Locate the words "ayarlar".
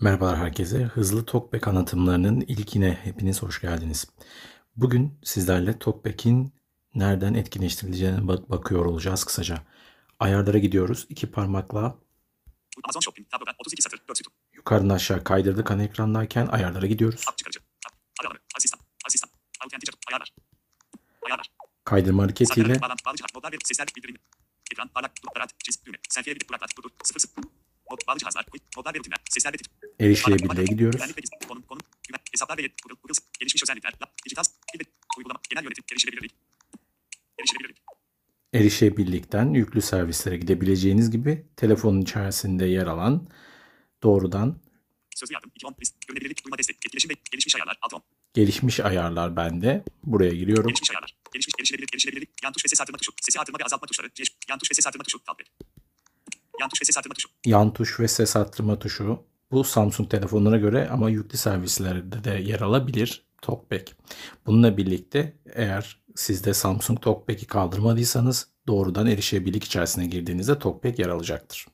47.56-47.78, 48.80-49.36, 50.90-51.16